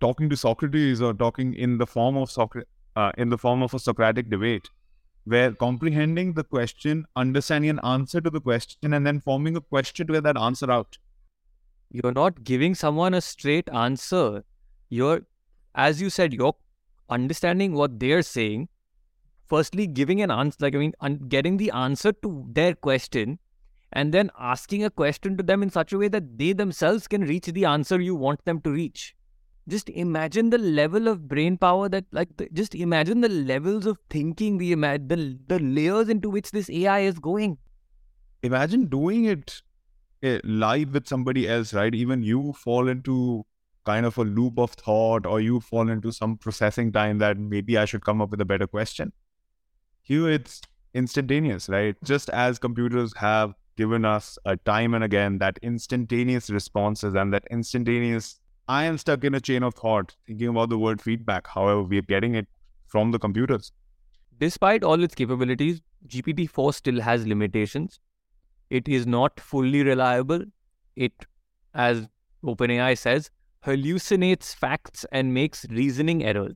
talking 0.00 0.28
to 0.30 0.36
socrates 0.36 1.00
or 1.00 1.14
talking 1.14 1.54
in 1.54 1.78
the 1.78 1.86
form 1.86 2.16
of 2.16 2.30
Socrates, 2.30 2.68
uh, 2.96 3.12
in 3.16 3.28
the 3.28 3.38
form 3.38 3.62
of 3.62 3.72
a 3.72 3.78
socratic 3.78 4.28
debate 4.30 4.68
where 5.24 5.52
comprehending 5.52 6.32
the 6.32 6.42
question 6.42 7.04
understanding 7.14 7.70
an 7.70 7.80
answer 7.84 8.20
to 8.20 8.30
the 8.30 8.40
question 8.40 8.94
and 8.94 9.06
then 9.06 9.20
forming 9.20 9.56
a 9.56 9.60
question 9.60 10.06
to 10.06 10.14
get 10.14 10.24
that 10.24 10.36
answer 10.36 10.70
out. 10.70 10.98
You're 11.90 12.12
not 12.12 12.42
giving 12.42 12.74
someone 12.74 13.14
a 13.14 13.20
straight 13.20 13.68
answer. 13.68 14.42
You're 14.88 15.22
as 15.74 16.00
you 16.02 16.10
said 16.10 16.32
you're 16.32 16.54
understanding 17.10 17.74
what 17.74 17.98
they're 18.00 18.22
saying, 18.22 18.68
firstly 19.48 19.86
giving 19.86 20.22
an 20.22 20.30
answer, 20.30 20.56
like 20.60 20.74
I 20.74 20.78
mean, 20.78 20.94
un- 21.00 21.20
getting 21.28 21.56
the 21.56 21.70
answer 21.72 22.12
to 22.12 22.46
their 22.52 22.74
question, 22.74 23.38
and 23.92 24.14
then 24.14 24.30
asking 24.38 24.84
a 24.84 24.90
question 24.90 25.36
to 25.36 25.42
them 25.42 25.62
in 25.62 25.70
such 25.70 25.92
a 25.92 25.98
way 25.98 26.08
that 26.08 26.38
they 26.38 26.52
themselves 26.52 27.08
can 27.08 27.22
reach 27.22 27.46
the 27.46 27.64
answer 27.64 28.00
you 28.00 28.14
want 28.14 28.44
them 28.44 28.60
to 28.60 28.70
reach. 28.70 29.14
Just 29.68 29.88
imagine 29.90 30.50
the 30.50 30.58
level 30.58 31.08
of 31.08 31.28
brain 31.28 31.58
power 31.58 31.88
that, 31.88 32.04
like, 32.12 32.36
the, 32.36 32.48
just 32.52 32.74
imagine 32.74 33.20
the 33.20 33.28
levels 33.28 33.86
of 33.86 33.98
thinking, 34.08 34.58
the, 34.58 34.74
the 34.74 35.38
the 35.48 35.58
layers 35.58 36.08
into 36.08 36.30
which 36.30 36.50
this 36.50 36.70
AI 36.70 37.00
is 37.00 37.18
going. 37.18 37.58
Imagine 38.42 38.86
doing 38.86 39.26
it 39.26 39.62
eh, 40.22 40.40
live 40.44 40.94
with 40.94 41.06
somebody 41.06 41.48
else, 41.48 41.74
right? 41.74 41.94
Even 41.94 42.22
you 42.22 42.52
fall 42.52 42.88
into 42.88 43.44
kind 43.90 44.06
of 44.06 44.18
a 44.18 44.24
loop 44.24 44.58
of 44.58 44.72
thought 44.72 45.26
or 45.26 45.40
you 45.40 45.60
fall 45.60 45.88
into 45.94 46.12
some 46.18 46.36
processing 46.36 46.92
time 46.98 47.18
that 47.18 47.38
maybe 47.38 47.78
I 47.84 47.86
should 47.92 48.04
come 48.04 48.22
up 48.26 48.30
with 48.30 48.40
a 48.40 48.50
better 48.52 48.66
question. 48.66 49.12
Here 50.02 50.28
it's 50.30 50.60
instantaneous, 50.94 51.68
right? 51.68 51.96
Just 52.04 52.30
as 52.30 52.58
computers 52.58 53.16
have 53.16 53.54
given 53.76 54.04
us 54.04 54.38
a 54.44 54.56
time 54.56 54.94
and 54.94 55.04
again 55.04 55.38
that 55.38 55.58
instantaneous 55.62 56.50
responses 56.50 57.14
and 57.14 57.32
that 57.32 57.44
instantaneous 57.50 58.40
I 58.70 58.84
am 58.84 58.98
stuck 58.98 59.24
in 59.24 59.34
a 59.34 59.40
chain 59.40 59.64
of 59.64 59.74
thought 59.74 60.14
thinking 60.28 60.48
about 60.48 60.68
the 60.68 60.78
word 60.78 61.00
feedback. 61.02 61.48
However, 61.48 61.82
we 61.82 61.98
are 61.98 62.02
getting 62.02 62.36
it 62.36 62.46
from 62.86 63.10
the 63.10 63.18
computers. 63.18 63.72
Despite 64.38 64.84
all 64.84 65.02
its 65.02 65.16
capabilities, 65.16 65.80
GPT 66.06 66.48
4 66.48 66.72
still 66.72 67.00
has 67.00 67.26
limitations. 67.26 67.98
It 68.78 68.86
is 68.86 69.08
not 69.08 69.40
fully 69.40 69.82
reliable. 69.82 70.44
It, 70.94 71.26
as 71.74 72.06
OpenAI 72.44 72.96
says, 72.96 73.30
hallucinates 73.64 74.54
facts 74.54 75.04
and 75.12 75.34
makes 75.34 75.66
reasoning 75.70 76.24
errors. 76.24 76.54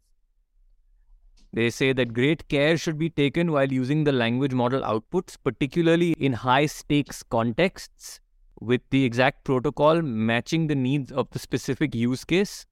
They 1.52 1.70
say 1.70 1.92
that 1.92 2.12
great 2.12 2.48
care 2.48 2.76
should 2.76 2.98
be 2.98 3.10
taken 3.10 3.52
while 3.52 3.72
using 3.72 4.02
the 4.02 4.12
language 4.12 4.52
model 4.52 4.82
outputs, 4.82 5.36
particularly 5.42 6.12
in 6.18 6.32
high 6.32 6.66
stakes 6.66 7.22
contexts, 7.22 8.20
with 8.60 8.80
the 8.90 9.04
exact 9.04 9.44
protocol 9.44 10.02
matching 10.02 10.66
the 10.66 10.74
needs 10.74 11.12
of 11.12 11.30
the 11.30 11.38
specific 11.38 11.94
use 11.94 12.24
case. 12.24 12.66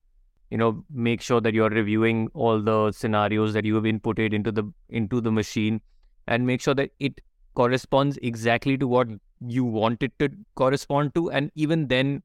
You 0.51 0.59
know, 0.59 0.85
make 0.91 1.21
sure 1.21 1.41
that 1.41 1.55
you're 1.55 1.71
reviewing 1.71 2.29
all 2.35 2.61
the 2.61 2.93
scenarios 2.93 3.53
that 3.53 3.65
you 3.65 3.75
have 3.77 3.85
inputted 3.85 4.35
into 4.35 4.51
the 4.51 4.65
into 4.89 5.21
the 5.21 5.31
machine 5.31 5.81
and 6.27 6.47
make 6.47 6.61
sure 6.61 6.75
that 6.75 6.91
it 6.99 7.21
corresponds 7.55 8.19
exactly 8.23 8.77
to 8.79 8.87
what 8.89 9.09
you 9.47 9.65
want 9.65 10.03
it 10.03 10.13
to 10.19 10.29
correspond 10.57 11.15
to 11.15 11.31
and 11.31 11.51
even 11.55 11.89
then 11.89 12.23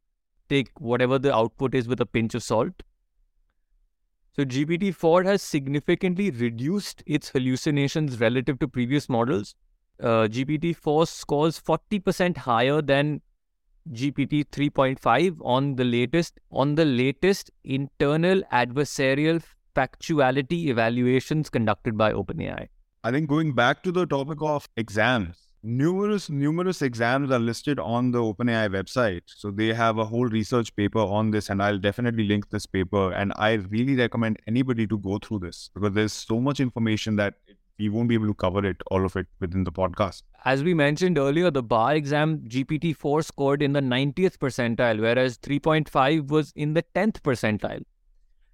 take 0.49 0.69
whatever 0.79 1.19
the 1.19 1.33
output 1.33 1.75
is 1.75 1.87
with 1.87 2.01
a 2.01 2.05
pinch 2.05 2.35
of 2.35 2.43
salt 2.43 2.83
so 4.37 4.45
GPT-4 4.45 5.25
has 5.25 5.41
significantly 5.41 6.29
reduced 6.29 7.01
its 7.07 7.29
hallucinations 7.29 8.19
relative 8.19 8.59
to 8.59 8.67
previous 8.67 9.09
models. 9.09 9.55
Uh, 9.99 10.27
GPT-4 10.29 11.07
scores 11.07 11.59
40% 11.59 12.37
higher 12.37 12.79
than 12.83 13.21
GPT 13.91 14.45
3.5 14.45 15.37
on 15.43 15.75
the 15.75 15.83
latest 15.83 16.39
on 16.51 16.75
the 16.75 16.85
latest 16.85 17.49
internal 17.63 18.43
adversarial 18.53 19.41
factuality 19.75 20.67
evaluations 20.67 21.49
conducted 21.49 21.97
by 21.97 22.13
OpenAI. 22.13 22.67
I 23.03 23.11
think 23.11 23.27
going 23.27 23.53
back 23.53 23.81
to 23.83 23.91
the 23.91 24.05
topic 24.05 24.37
of 24.41 24.69
exams, 24.77 25.46
numerous 25.67 26.29
numerous 26.29 26.81
exams 26.81 27.29
are 27.29 27.39
listed 27.39 27.77
on 27.77 28.11
the 28.11 28.19
OpenAI 28.19 28.69
website. 28.69 29.21
So 29.25 29.51
they 29.51 29.73
have 29.73 29.97
a 29.97 30.05
whole 30.05 30.27
research 30.27 30.73
paper 30.75 30.99
on 30.99 31.31
this, 31.31 31.49
and 31.49 31.61
I'll 31.61 31.77
definitely 31.77 32.25
link 32.25 32.49
this 32.49 32.65
paper. 32.65 33.11
And 33.11 33.33
I 33.35 33.53
really 33.53 33.95
recommend 33.95 34.39
anybody 34.47 34.87
to 34.87 34.97
go 34.97 35.17
through 35.17 35.39
this 35.39 35.69
because 35.73 35.91
there's 35.91 36.13
so 36.13 36.39
much 36.39 36.61
information 36.61 37.17
that 37.17 37.33
we 37.77 37.89
won't 37.89 38.07
be 38.07 38.15
able 38.15 38.27
to 38.27 38.33
cover 38.33 38.65
it 38.65 38.77
all 38.89 39.05
of 39.05 39.17
it 39.17 39.27
within 39.41 39.65
the 39.65 39.71
podcast. 39.71 40.23
As 40.45 40.63
we 40.63 40.73
mentioned 40.73 41.17
earlier, 41.17 41.51
the 41.51 41.61
bar 41.61 41.95
exam 41.95 42.39
GPT-4 42.47 43.25
scored 43.25 43.61
in 43.61 43.73
the 43.73 43.81
90th 43.81 44.37
percentile, 44.37 45.01
whereas 45.01 45.37
3.5 45.37 46.29
was 46.29 46.53
in 46.55 46.73
the 46.73 46.83
10th 46.95 47.19
percentile. 47.19 47.83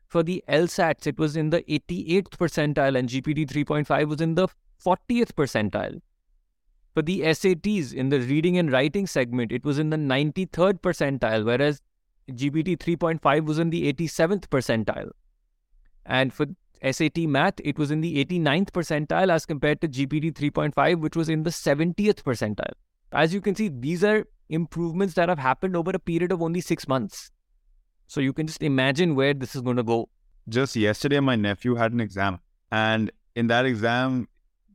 For 0.07 0.23
the 0.23 0.43
LSATs, 0.49 1.05
it 1.07 1.19
was 1.19 1.37
in 1.37 1.51
the 1.51 1.61
88th 1.61 2.29
percentile, 2.29 2.97
and 2.97 3.07
GPT 3.07 3.47
3.5 3.47 4.07
was 4.07 4.19
in 4.19 4.33
the 4.33 4.47
40th 4.83 5.33
percentile. 5.33 6.01
For 6.93 7.01
the 7.01 7.21
SATs 7.21 7.91
in 7.91 8.09
the 8.09 8.19
reading 8.19 8.59
and 8.59 8.71
writing 8.71 9.07
segment, 9.07 9.51
it 9.51 9.65
was 9.65 9.79
in 9.79 9.89
the 9.89 9.97
93rd 9.97 10.79
percentile, 10.81 11.43
whereas 11.43 11.81
GPT 12.31 12.77
3.5 12.77 13.45
was 13.45 13.57
in 13.57 13.71
the 13.71 13.91
87th 13.91 14.47
percentile. 14.47 15.09
And 16.05 16.31
for 16.31 16.45
SAT 16.83 17.17
math, 17.17 17.55
it 17.63 17.79
was 17.79 17.89
in 17.89 18.01
the 18.01 18.23
89th 18.23 18.69
percentile 18.71 19.31
as 19.31 19.47
compared 19.47 19.81
to 19.81 19.87
GPT 19.87 20.33
3.5, 20.33 20.99
which 20.99 21.15
was 21.15 21.29
in 21.29 21.41
the 21.41 21.49
70th 21.49 22.21
percentile. 22.21 22.73
As 23.11 23.33
you 23.33 23.41
can 23.41 23.55
see, 23.55 23.69
these 23.69 24.03
are 24.03 24.27
improvements 24.49 25.15
that 25.15 25.29
have 25.29 25.39
happened 25.39 25.75
over 25.75 25.91
a 25.91 25.99
period 25.99 26.31
of 26.31 26.43
only 26.43 26.61
six 26.61 26.87
months. 26.87 27.31
So 28.05 28.21
you 28.21 28.33
can 28.33 28.45
just 28.45 28.61
imagine 28.61 29.15
where 29.15 29.33
this 29.33 29.55
is 29.55 29.61
going 29.61 29.77
to 29.77 29.83
go. 29.83 30.09
Just 30.47 30.75
yesterday, 30.75 31.19
my 31.21 31.37
nephew 31.37 31.73
had 31.73 31.91
an 31.91 32.01
exam, 32.01 32.39
and 32.71 33.11
in 33.35 33.47
that 33.47 33.65
exam, 33.65 34.27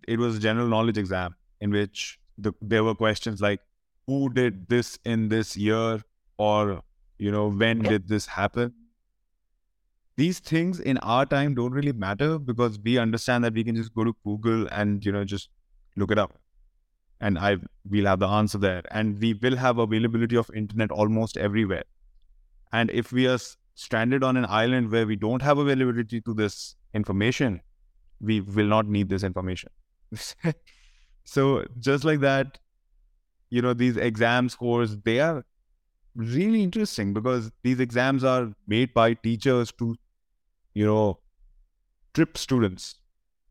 it 0.09 0.19
was 0.19 0.39
a 0.39 0.41
general 0.41 0.67
knowledge 0.67 0.99
exam 0.99 1.35
in 1.61 1.71
which 1.71 2.19
the, 2.37 2.53
there 2.61 2.85
were 2.85 2.95
questions 2.95 3.41
like 3.41 3.61
who 4.07 4.33
did 4.33 4.69
this 4.69 4.99
in 5.05 5.29
this 5.29 5.57
year 5.57 6.03
or 6.39 6.83
you 7.19 7.31
know 7.31 7.51
when 7.51 7.81
did 7.81 8.09
this 8.09 8.27
happen? 8.27 8.75
These 10.17 10.41
things 10.41 10.81
in 10.81 10.99
our 10.99 11.27
time 11.27 11.55
don't 11.55 11.73
really 11.73 11.93
matter 11.93 12.39
because 12.39 12.79
we 12.81 12.99
understand 12.99 13.45
that 13.45 13.55
we 13.55 13.63
can 13.63 13.77
just 13.77 13.95
go 13.95 14.05
to 14.05 14.17
google 14.25 14.67
and 14.73 15.05
you 15.05 15.13
know 15.13 15.25
just 15.25 15.51
look 15.97 16.11
it 16.11 16.19
up. 16.19 16.39
And 17.21 17.39
i 17.39 17.57
we'll 17.91 18.07
have 18.07 18.21
the 18.21 18.29
answer 18.29 18.59
there. 18.59 18.83
And 18.91 19.19
we 19.21 19.35
will 19.35 19.57
have 19.57 19.79
availability 19.79 20.37
of 20.37 20.51
internet 20.55 20.91
almost 20.91 21.37
everywhere. 21.37 21.85
And 22.73 22.91
if 22.91 23.13
we 23.13 23.27
are 23.27 23.39
stranded 23.75 24.25
on 24.25 24.37
an 24.37 24.45
island 24.49 24.91
where 24.91 25.07
we 25.07 25.17
don't 25.17 25.41
have 25.41 25.59
availability 25.59 26.21
to 26.21 26.35
this 26.35 26.75
information 26.95 27.61
we 28.21 28.41
will 28.41 28.67
not 28.67 28.87
need 28.87 29.09
this 29.09 29.23
information 29.23 29.71
So 31.29 31.67
just 31.79 32.05
like 32.05 32.21
that, 32.21 32.59
you 33.51 33.61
know, 33.61 33.75
these 33.75 33.99
exam 33.99 34.49
scores, 34.49 34.97
they 35.05 35.21
are 35.21 35.45
really 36.17 36.63
interesting 36.63 37.13
because 37.13 37.51
these 37.63 37.81
exams 37.81 38.25
are 38.25 38.55
made 38.67 38.95
by 38.95 39.13
teachers 39.13 39.71
to, 39.73 39.95
you 40.73 40.87
know, 40.87 41.19
trip 42.15 42.39
students 42.39 42.95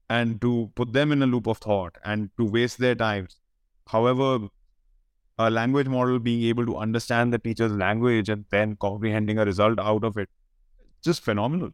and 0.10 0.41
to 0.41 0.72
put 0.74 0.91
them 0.91 1.12
in 1.12 1.22
a 1.22 1.27
loop 1.27 1.46
of 1.46 1.60
thought 1.60 2.00
and 2.03 2.31
to 2.39 2.46
waste 2.46 2.79
their 2.79 2.96
times. 2.96 3.38
However, 3.88 4.48
a 5.38 5.51
language 5.51 5.88
model 5.88 6.17
being 6.17 6.46
able 6.46 6.65
to 6.65 6.77
understand 6.77 7.31
the 7.31 7.38
teacher's 7.38 7.72
language 7.72 8.27
and 8.27 8.46
then 8.50 8.75
comprehending 8.77 9.38
a 9.38 9.46
result 9.46 9.77
out 9.77 10.03
of 10.03 10.17
it, 10.17 10.29
just 11.03 11.22
phenomenal. 11.24 11.69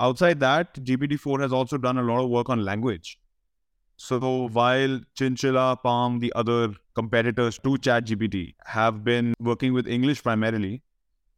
Outside 0.00 0.40
that, 0.40 0.76
GPT-4 0.76 1.42
has 1.42 1.52
also 1.52 1.76
done 1.76 1.98
a 1.98 2.02
lot 2.02 2.24
of 2.24 2.30
work 2.30 2.48
on 2.48 2.64
language. 2.64 3.18
So 4.00 4.48
while 4.52 5.00
Chinchilla, 5.14 5.76
PaLM, 5.84 6.20
the 6.20 6.32
other 6.36 6.72
competitors 6.94 7.58
to 7.58 7.70
ChatGPT 7.70 8.54
have 8.64 9.02
been 9.02 9.34
working 9.40 9.72
with 9.74 9.88
English 9.88 10.22
primarily, 10.22 10.82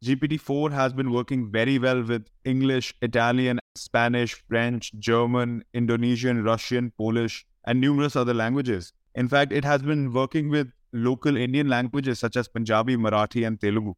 GPT-4 0.05 0.71
has 0.71 0.93
been 0.93 1.11
working 1.11 1.51
very 1.51 1.79
well 1.79 2.03
with 2.03 2.27
English, 2.45 2.93
Italian, 3.01 3.59
Spanish, 3.75 4.35
French, 4.47 4.91
German, 4.99 5.63
Indonesian, 5.73 6.43
Russian, 6.43 6.91
Polish, 6.91 7.47
and 7.65 7.81
numerous 7.81 8.15
other 8.15 8.33
languages. 8.33 8.93
In 9.15 9.27
fact, 9.27 9.51
it 9.51 9.65
has 9.65 9.81
been 9.81 10.13
working 10.13 10.49
with 10.49 10.71
local 10.93 11.35
Indian 11.35 11.67
languages 11.67 12.19
such 12.19 12.35
as 12.35 12.47
Punjabi, 12.47 12.95
Marathi, 12.95 13.45
and 13.45 13.59
Telugu. 13.59 13.95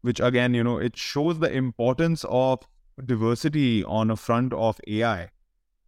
Which 0.00 0.18
again, 0.18 0.54
you 0.54 0.64
know, 0.64 0.78
it 0.78 0.96
shows 0.96 1.38
the 1.38 1.52
importance 1.52 2.24
of 2.26 2.60
diversity 3.04 3.84
on 3.84 4.10
a 4.10 4.16
front 4.16 4.54
of 4.54 4.80
AI 4.86 5.28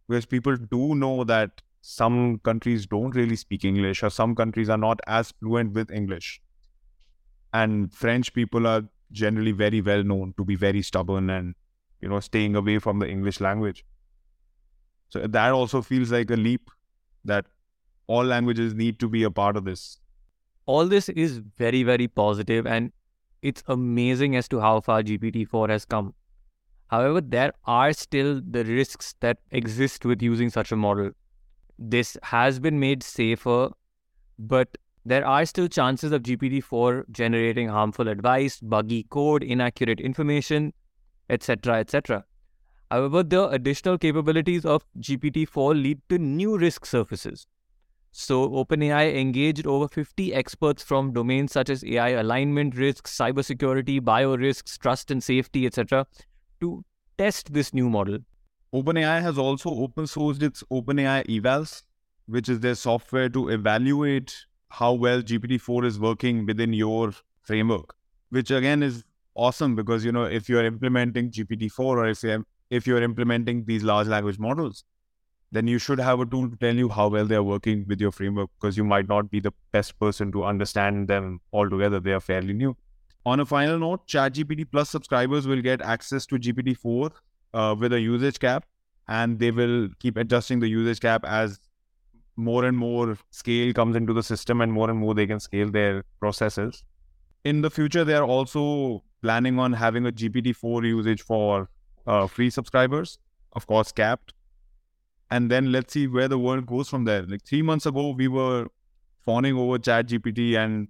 because 0.07 0.25
people 0.25 0.55
do 0.55 0.95
know 0.95 1.23
that 1.23 1.61
some 1.81 2.39
countries 2.39 2.85
don't 2.85 3.15
really 3.15 3.35
speak 3.35 3.63
English 3.63 4.03
or 4.03 4.09
some 4.09 4.35
countries 4.35 4.69
are 4.69 4.77
not 4.77 4.99
as 5.07 5.31
fluent 5.39 5.73
with 5.73 5.91
English. 5.91 6.41
And 7.53 7.93
French 7.93 8.33
people 8.33 8.67
are 8.67 8.83
generally 9.11 9.51
very 9.51 9.81
well 9.81 10.03
known 10.03 10.33
to 10.37 10.43
be 10.43 10.55
very 10.55 10.81
stubborn 10.81 11.29
and, 11.29 11.55
you 12.01 12.09
know, 12.09 12.19
staying 12.19 12.55
away 12.55 12.79
from 12.79 12.99
the 12.99 13.07
English 13.07 13.39
language. 13.39 13.85
So 15.09 15.25
that 15.27 15.51
also 15.51 15.81
feels 15.81 16.11
like 16.11 16.29
a 16.29 16.35
leap 16.35 16.69
that 17.23 17.45
all 18.07 18.23
languages 18.23 18.73
need 18.73 18.99
to 18.99 19.07
be 19.07 19.23
a 19.23 19.31
part 19.31 19.55
of 19.55 19.65
this. 19.65 19.99
All 20.65 20.85
this 20.85 21.07
is 21.09 21.37
very, 21.57 21.83
very 21.83 22.07
positive 22.07 22.67
and 22.67 22.91
it's 23.41 23.63
amazing 23.67 24.35
as 24.35 24.47
to 24.49 24.59
how 24.59 24.81
far 24.81 25.03
GPT-4 25.03 25.69
has 25.69 25.85
come. 25.85 26.13
However, 26.87 27.21
there 27.21 27.53
are 27.65 27.91
still 27.93 28.41
the 28.49 28.63
risks 28.63 29.15
that 29.19 29.39
exist 29.51 30.05
with 30.05 30.21
using 30.21 30.49
such 30.49 30.71
a 30.71 30.75
model. 30.75 31.11
This 31.77 32.17
has 32.23 32.59
been 32.59 32.79
made 32.79 33.03
safer, 33.03 33.69
but 34.39 34.77
there 35.05 35.25
are 35.25 35.45
still 35.45 35.67
chances 35.67 36.11
of 36.11 36.23
GPT-4 36.23 37.03
generating 37.11 37.67
harmful 37.69 38.07
advice, 38.07 38.59
buggy 38.59 39.03
code, 39.03 39.43
inaccurate 39.43 39.99
information, 39.99 40.73
etc., 41.29 41.79
etc. 41.79 42.25
However, 42.89 43.21
the 43.21 43.49
additional 43.49 43.97
capabilities 43.97 44.65
of 44.65 44.85
GPT-4 44.99 45.81
lead 45.81 46.01
to 46.09 46.17
new 46.17 46.57
risk 46.57 46.85
surfaces. 46.85 47.47
So, 48.11 48.49
OpenAI 48.49 49.15
engaged 49.19 49.67
over 49.67 49.87
50 49.87 50.33
experts 50.33 50.83
from 50.83 51.13
domains 51.13 51.51
such 51.51 51.69
as 51.69 51.83
AI 51.83 52.09
alignment 52.09 52.75
risks, 52.75 53.15
cybersecurity, 53.15 54.03
bio 54.03 54.35
risks, 54.35 54.77
trust 54.77 55.11
and 55.11 55.23
safety, 55.23 55.65
etc., 55.65 56.07
to 56.61 56.83
test 57.17 57.53
this 57.53 57.73
new 57.73 57.89
model. 57.89 58.19
OpenAI 58.73 59.21
has 59.21 59.37
also 59.37 59.69
open 59.69 60.05
sourced 60.05 60.41
its 60.41 60.63
OpenAI 60.71 61.25
Evals, 61.27 61.83
which 62.27 62.49
is 62.49 62.59
their 62.59 62.75
software 62.75 63.29
to 63.29 63.49
evaluate 63.49 64.35
how 64.69 64.93
well 64.93 65.21
GPT-4 65.21 65.85
is 65.85 65.99
working 65.99 66.45
within 66.45 66.73
your 66.73 67.13
framework, 67.41 67.95
which 68.29 68.51
again 68.51 68.83
is 68.83 69.03
awesome 69.35 69.75
because 69.75 70.03
you 70.03 70.11
know 70.11 70.23
if 70.23 70.49
you're 70.49 70.65
implementing 70.65 71.31
GPT-4 71.31 71.79
or 71.79 72.07
if 72.07 72.23
you're, 72.23 72.43
if 72.69 72.85
you're 72.85 73.01
implementing 73.01 73.63
these 73.65 73.83
large 73.83 74.07
language 74.07 74.37
models, 74.37 74.83
then 75.51 75.67
you 75.67 75.77
should 75.77 75.99
have 75.99 76.19
a 76.19 76.25
tool 76.25 76.49
to 76.49 76.57
tell 76.57 76.75
you 76.75 76.89
how 76.89 77.07
well 77.07 77.25
they're 77.25 77.43
working 77.43 77.85
with 77.87 78.01
your 78.01 78.11
framework 78.11 78.49
because 78.59 78.75
you 78.75 78.83
might 78.83 79.07
not 79.07 79.31
be 79.31 79.39
the 79.39 79.53
best 79.71 79.97
person 79.99 80.31
to 80.33 80.43
understand 80.43 81.07
them 81.07 81.39
altogether. 81.53 81.99
They 82.01 82.11
are 82.11 82.19
fairly 82.19 82.53
new. 82.53 82.75
On 83.27 83.41
a 83.41 83.45
final 83.45 83.77
note, 83.77 84.07
ChatGPT 84.07 84.65
Plus 84.71 84.89
subscribers 84.89 85.47
will 85.47 85.61
get 85.61 85.81
access 85.81 86.25
to 86.27 86.35
GPT-4 86.35 87.11
uh, 87.53 87.75
with 87.77 87.91
a 87.91 87.99
usage 87.99 88.39
cap, 88.39 88.65
and 89.09 89.37
they 89.37 89.51
will 89.51 89.89
keep 89.99 90.15
adjusting 90.15 90.61
the 90.61 90.69
usage 90.69 91.01
cap 91.01 91.25
as 91.25 91.59
more 92.37 92.63
and 92.63 92.77
more 92.77 93.17
scale 93.31 93.73
comes 93.73 93.97
into 93.97 94.13
the 94.13 94.23
system, 94.23 94.61
and 94.61 94.71
more 94.71 94.89
and 94.89 94.97
more 94.99 95.13
they 95.13 95.27
can 95.27 95.41
scale 95.41 95.69
their 95.69 96.05
processes. 96.21 96.85
In 97.43 97.59
the 97.61 97.69
future, 97.69 98.05
they 98.05 98.13
are 98.13 98.23
also 98.23 99.03
planning 99.21 99.59
on 99.59 99.73
having 99.73 100.05
a 100.05 100.11
GPT-4 100.13 100.85
usage 100.85 101.21
for 101.21 101.69
uh, 102.05 102.27
free 102.27 102.49
subscribers, 102.49 103.19
of 103.51 103.67
course, 103.67 103.91
capped. 103.91 104.33
and 105.29 105.51
then 105.51 105.71
let's 105.73 105.93
see 105.93 106.07
where 106.07 106.29
the 106.29 106.37
world 106.39 106.65
goes 106.65 106.87
from 106.87 107.03
there. 107.03 107.23
Like 107.23 107.43
three 107.43 107.61
months 107.61 107.85
ago, 107.85 108.11
we 108.11 108.29
were 108.29 108.67
fawning 109.25 109.57
over 109.57 109.77
ChatGPT 109.77 110.55
and 110.55 110.87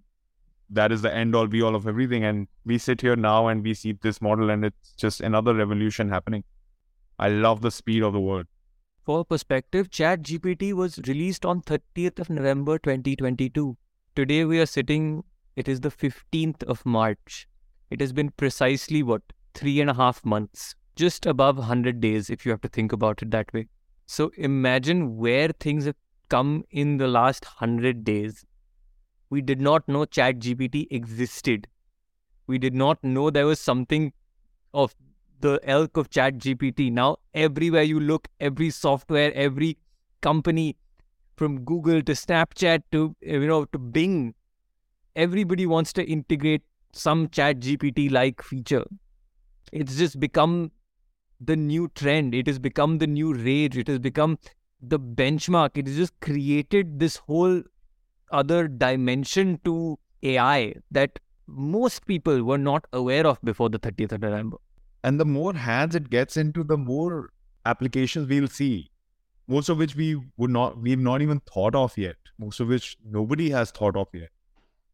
that 0.69 0.91
is 0.91 1.01
the 1.01 1.13
end 1.13 1.35
all 1.35 1.47
be 1.47 1.61
all 1.61 1.75
of 1.75 1.87
everything. 1.87 2.23
And 2.23 2.47
we 2.65 2.77
sit 2.77 3.01
here 3.01 3.15
now 3.15 3.47
and 3.47 3.63
we 3.63 3.73
see 3.73 3.93
this 3.93 4.21
model, 4.21 4.49
and 4.49 4.65
it's 4.65 4.93
just 4.93 5.21
another 5.21 5.53
revolution 5.53 6.09
happening. 6.09 6.43
I 7.19 7.29
love 7.29 7.61
the 7.61 7.71
speed 7.71 8.03
of 8.03 8.13
the 8.13 8.19
world. 8.19 8.45
For 9.03 9.23
perspective, 9.23 9.89
Chat 9.89 10.21
GPT 10.23 10.73
was 10.73 10.99
released 11.07 11.45
on 11.45 11.61
30th 11.61 12.19
of 12.19 12.29
November 12.29 12.77
2022. 12.77 13.77
Today 14.15 14.43
we 14.43 14.59
are 14.59 14.65
sitting, 14.65 15.23
it 15.55 15.67
is 15.69 15.79
the 15.79 15.89
15th 15.89 16.63
of 16.63 16.85
March. 16.85 17.47
It 17.89 18.01
has 18.01 18.11
been 18.11 18.31
precisely 18.31 19.01
what? 19.03 19.21
Three 19.53 19.79
and 19.79 19.89
a 19.89 19.93
half 19.93 20.25
months. 20.25 20.75
Just 20.97 21.25
above 21.25 21.57
100 21.57 22.01
days, 22.01 22.29
if 22.29 22.45
you 22.45 22.51
have 22.51 22.61
to 22.61 22.67
think 22.67 22.91
about 22.91 23.21
it 23.21 23.31
that 23.31 23.53
way. 23.53 23.69
So 24.07 24.31
imagine 24.37 25.17
where 25.17 25.49
things 25.49 25.85
have 25.85 25.95
come 26.27 26.65
in 26.71 26.97
the 26.97 27.07
last 27.07 27.45
100 27.45 28.03
days. 28.03 28.45
We 29.29 29.41
did 29.41 29.59
not 29.59 29.87
know 29.87 30.05
ChatGPT 30.05 30.87
existed. 30.91 31.67
We 32.47 32.57
did 32.57 32.73
not 32.73 33.03
know 33.03 33.29
there 33.29 33.45
was 33.45 33.59
something 33.59 34.13
of 34.73 34.95
the 35.41 35.59
elk 35.63 35.97
of 35.97 36.09
ChatGPT. 36.09 36.91
Now, 36.91 37.17
everywhere 37.33 37.83
you 37.83 37.99
look, 37.99 38.27
every 38.39 38.69
software, 38.69 39.33
every 39.33 39.77
company, 40.21 40.75
from 41.37 41.63
Google 41.63 42.01
to 42.01 42.13
Snapchat 42.13 42.81
to 42.91 43.15
you 43.21 43.47
know 43.47 43.65
to 43.65 43.77
Bing, 43.77 44.33
everybody 45.15 45.65
wants 45.65 45.93
to 45.93 46.03
integrate 46.03 46.63
some 46.91 47.27
ChatGPT 47.27 48.11
like 48.11 48.41
feature. 48.41 48.83
It's 49.71 49.97
just 49.97 50.19
become 50.19 50.71
the 51.39 51.55
new 51.55 51.89
trend. 51.89 52.33
It 52.33 52.47
has 52.47 52.57
become 52.57 52.97
the 52.97 53.07
new 53.07 53.33
rage. 53.33 53.77
It 53.77 53.87
has 53.87 53.99
become 53.99 54.39
the 54.81 54.99
benchmark. 54.99 55.71
It 55.75 55.87
has 55.87 55.95
just 55.95 56.19
created 56.21 56.99
this 56.99 57.17
whole 57.17 57.61
other 58.31 58.67
dimension 58.67 59.59
to 59.65 59.97
AI 60.23 60.75
that 60.91 61.19
most 61.47 62.05
people 62.05 62.43
were 62.43 62.57
not 62.57 62.85
aware 62.93 63.25
of 63.25 63.39
before 63.43 63.69
the 63.69 63.79
30th 63.79 64.11
of 64.13 64.21
November. 64.21 64.57
And 65.03 65.19
the 65.19 65.25
more 65.25 65.53
hands 65.53 65.95
it 65.95 66.09
gets 66.09 66.37
into, 66.37 66.63
the 66.63 66.77
more 66.77 67.29
applications 67.65 68.27
we'll 68.27 68.47
see. 68.47 68.91
Most 69.47 69.69
of 69.69 69.77
which 69.77 69.95
we 69.95 70.21
would 70.35 70.49
not, 70.49 70.81
we've 70.81 70.99
not 70.99 71.21
even 71.21 71.39
thought 71.41 71.75
of 71.75 71.97
yet. 71.97 72.17
Most 72.37 72.59
of 72.59 72.67
which 72.67 72.97
nobody 73.05 73.49
has 73.49 73.71
thought 73.71 73.95
of 73.95 74.07
yet. 74.13 74.29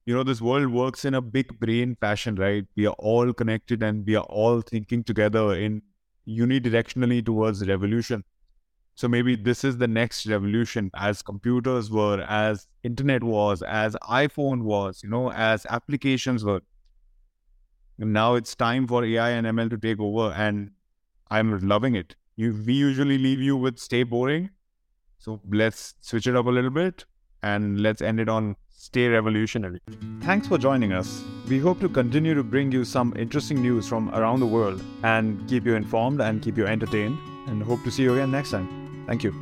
You 0.05 0.13
know, 0.13 0.23
this 0.23 0.41
world 0.41 0.67
works 0.67 1.05
in 1.05 1.13
a 1.13 1.21
big 1.21 1.59
brain 1.59 1.95
fashion, 1.99 2.35
right? 2.35 2.65
We 2.75 2.85
are 2.85 2.95
all 2.99 3.33
connected 3.33 3.81
and 3.81 4.05
we 4.05 4.15
are 4.15 4.25
all 4.25 4.61
thinking 4.61 5.03
together 5.03 5.55
in 5.55 5.81
unidirectionally 6.27 7.25
towards 7.25 7.67
revolution. 7.67 8.23
So 8.95 9.07
maybe 9.07 9.35
this 9.35 9.63
is 9.63 9.77
the 9.77 9.87
next 9.87 10.27
revolution 10.27 10.91
as 10.93 11.21
computers 11.21 11.89
were, 11.89 12.21
as 12.21 12.67
internet 12.83 13.23
was, 13.23 13.61
as 13.63 13.95
iPhone 14.03 14.63
was, 14.63 15.01
you 15.03 15.09
know, 15.09 15.31
as 15.31 15.65
applications 15.67 16.45
were. 16.45 16.61
And 17.99 18.13
now 18.13 18.35
it's 18.35 18.55
time 18.55 18.87
for 18.87 19.03
AI 19.03 19.29
and 19.31 19.47
ML 19.47 19.69
to 19.71 19.77
take 19.77 19.99
over 19.99 20.33
and 20.35 20.71
I'm 21.31 21.59
loving 21.67 21.95
it. 21.95 22.15
You, 22.35 22.61
we 22.65 22.73
usually 22.73 23.17
leave 23.17 23.39
you 23.39 23.57
with 23.57 23.79
stay 23.79 24.03
boring. 24.03 24.51
So 25.17 25.39
let's 25.49 25.95
switch 26.01 26.27
it 26.27 26.35
up 26.35 26.45
a 26.45 26.49
little 26.49 26.69
bit 26.69 27.05
and 27.41 27.81
let's 27.81 28.01
end 28.01 28.19
it 28.19 28.29
on 28.29 28.55
stay 28.69 29.07
revolutionary. 29.07 29.79
Thanks 30.21 30.47
for 30.47 30.57
joining 30.57 30.91
us. 30.91 31.23
We 31.47 31.59
hope 31.59 31.79
to 31.79 31.89
continue 31.89 32.33
to 32.33 32.43
bring 32.43 32.71
you 32.71 32.83
some 32.83 33.13
interesting 33.17 33.61
news 33.61 33.87
from 33.87 34.13
around 34.13 34.39
the 34.41 34.47
world 34.47 34.83
and 35.03 35.47
keep 35.47 35.65
you 35.65 35.75
informed 35.75 36.21
and 36.21 36.41
keep 36.41 36.57
you 36.57 36.67
entertained. 36.67 37.17
And 37.47 37.61
hope 37.61 37.83
to 37.83 37.91
see 37.91 38.03
you 38.03 38.13
again 38.13 38.31
next 38.31 38.51
time. 38.51 38.82
Thank 39.05 39.23
you. 39.23 39.33